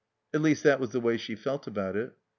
At 0.33 0.41
least 0.41 0.63
that 0.63 0.79
was 0.79 0.89
the 0.89 0.99
way 0.99 1.15
she 1.17 1.35
felt 1.35 1.67
about 1.67 1.95
it. 1.95 2.15